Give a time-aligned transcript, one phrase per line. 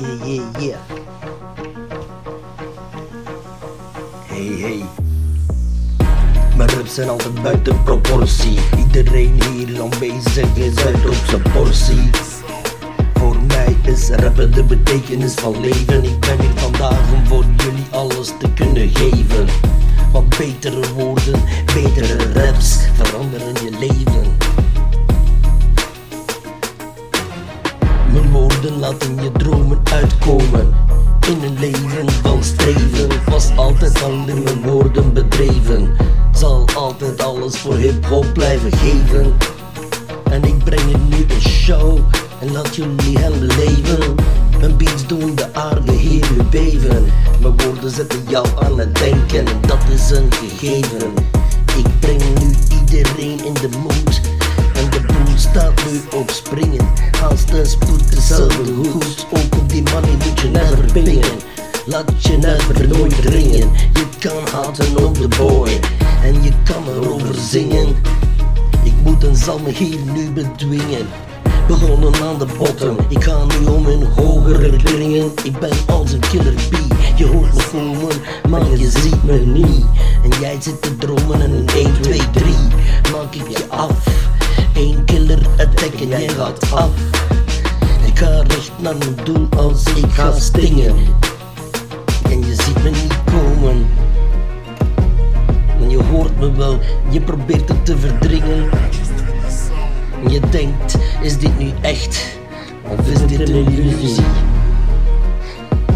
[0.00, 0.78] Yeah, yeah, yeah.
[4.26, 4.84] Hey, hey.
[6.56, 8.58] Mijn raps zijn altijd buiten proportie.
[8.78, 12.10] Iedereen hier aanwezig is uit op zijn portie.
[13.14, 16.04] Voor mij is rappen de betekenis van leven.
[16.04, 19.46] Ik ben hier vandaag om voor jullie alles te kunnen geven.
[20.12, 21.40] Want betere woorden,
[21.74, 24.36] betere raps veranderen je leven.
[28.60, 30.74] Woorden laten je dromen uitkomen.
[31.28, 35.96] In een leven van streven was altijd al in mijn woorden bedreven.
[36.32, 39.34] Zal altijd alles voor hip-hop blijven geven.
[40.30, 41.98] En ik breng je nu een show
[42.40, 44.14] en laat jullie hem beleven.
[44.58, 47.04] Mijn beats doen de aarde hier nu beven.
[47.40, 51.29] Mijn woorden zetten jou aan het denken en dat is een gegeven.
[62.00, 63.70] Laat je never nooit dringen.
[63.92, 65.80] Je kan haten op de boy.
[66.22, 67.86] En je kan erover zingen.
[68.82, 71.06] Ik moet en zal me hier nu bedwingen.
[71.66, 75.32] Begonnen aan de bottom, ik ga nu om in hogere kringen.
[75.42, 78.16] Ik ben als een killer bee, je hoort me komen,
[78.48, 79.84] maar je ziet me niet.
[80.22, 82.54] En jij zit te dromen en in 1, 2, 3
[83.12, 84.06] maak ik je af.
[84.74, 86.90] Eén killer attack en jij gaat af.
[88.06, 91.19] Ik ga recht naar mijn doel als ik ga stingen.
[97.08, 98.70] Je probeert het te verdringen.
[100.24, 102.38] En je denkt, is dit nu echt?
[102.98, 104.24] Of is dit een illusie?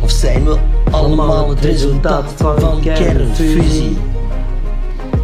[0.00, 0.58] Of zijn we
[0.90, 3.96] allemaal het resultaat van kernfusie?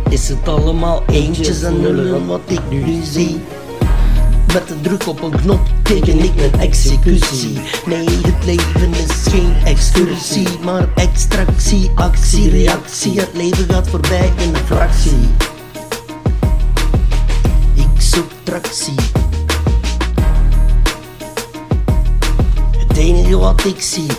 [0.08, 3.40] Is het allemaal eentjes en nullen wat ik nu zie?
[4.52, 7.60] Met een druk op een knop teken ik mijn executie.
[7.86, 13.20] Nee, het leven is geen excursie, maar extractie, actie, reactie.
[13.20, 15.28] Het leven gaat voorbij in een fractie.
[17.74, 18.94] Ik zoek tractie.
[22.88, 24.10] Het enige wat ik zie,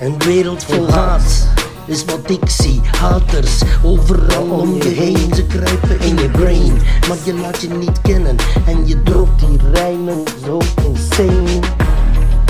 [0.00, 1.57] een wereld vol haat.
[1.88, 5.34] Is wat ik zie, haters overal om je heen.
[5.34, 6.72] Ze kruipen in je brain,
[7.08, 8.36] maar je laat je niet kennen.
[8.66, 11.58] En je dropt die rijmen zo insane.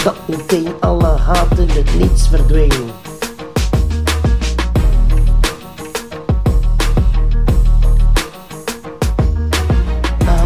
[0.04, 3.06] Dat meteen alle haat in het niets verdween.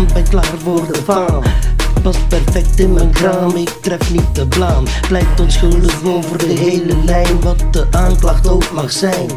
[0.06, 1.42] naam, ben klaar voor de faam.
[2.02, 4.84] Past perfect in mijn kraam, ik tref niet de blaam.
[5.08, 9.30] Pleit onschuldig over de hele lijn, wat de aanklacht ook mag zijn.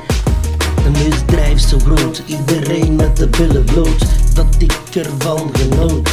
[0.86, 6.10] Een misdrijf zo groot, iedereen met de billen bloot, dat ik ervan genoot.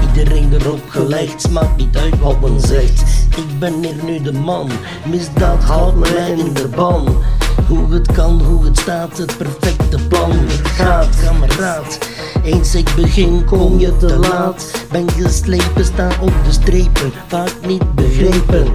[0.00, 3.02] Iedereen erop gelegd, maakt niet uit wat men zegt.
[3.36, 4.70] Ik ben hier nu de man,
[5.06, 7.22] misdaad houdt mij in de ban.
[7.68, 10.30] Hoe het kan, hoe het staat, het perfecte plan.
[10.30, 11.98] Het gaat, kameraad.
[12.44, 14.86] Eens ik begin, kom je te laat.
[14.90, 18.66] Ben geslepen, sta op de strepen, vaak niet begrepen.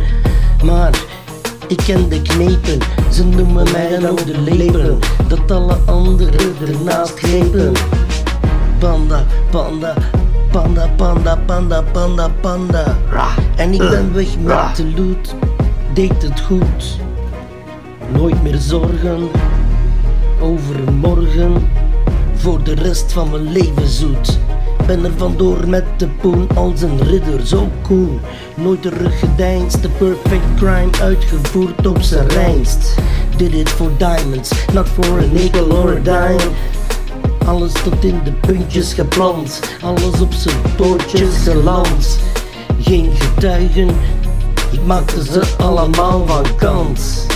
[0.63, 0.99] Maar
[1.67, 2.79] ik ken de knepen,
[3.11, 4.99] ze noemen mij een oude lepen.
[5.27, 6.33] Dat alle anderen
[6.67, 7.71] ernaast grepen.
[8.79, 9.93] Panda, panda,
[10.51, 12.97] panda, panda, panda, panda, panda.
[13.55, 15.35] En ik ben weg met de loot,
[15.93, 16.99] deed het goed.
[18.13, 19.29] Nooit meer zorgen
[20.41, 21.69] over morgen,
[22.37, 24.39] voor de rest van mijn leven zoet.
[24.85, 28.19] Ben er vandoor met de poen als een ridder, zo cool.
[28.55, 32.95] Nooit teruggedeinst, de perfect crime uitgevoerd op zijn reinst.
[33.37, 36.51] Did it for diamonds, not for a nickel or a dime.
[37.45, 42.19] Alles tot in de puntjes geplant, alles op zijn pootjes geland.
[42.81, 43.87] Geen getuigen,
[44.71, 47.27] ik maakte ze allemaal van kant.